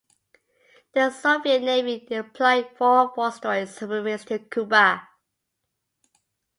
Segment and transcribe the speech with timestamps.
[0.95, 5.07] The Soviet Navy deployed four Foxtrot submarines to Cuba.